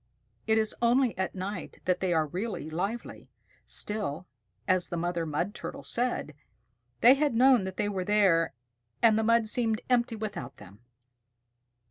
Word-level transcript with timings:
It 0.47 0.57
is 0.57 0.73
only 0.81 1.15
at 1.15 1.35
night 1.35 1.77
that 1.85 1.99
they 1.99 2.11
are 2.11 2.25
really 2.25 2.71
lively. 2.71 3.29
Still, 3.67 4.25
as 4.67 4.89
the 4.89 4.97
Mother 4.97 5.27
Mud 5.27 5.53
Turtle 5.53 5.83
said, 5.83 6.33
"They 7.01 7.13
had 7.13 7.35
known 7.35 7.65
that 7.65 7.77
they 7.77 7.87
were 7.87 8.03
there, 8.03 8.55
and 9.03 9.15
the 9.15 9.23
mud 9.23 9.47
seemed 9.47 9.81
empty 9.91 10.15
without 10.15 10.57
them." 10.57 10.79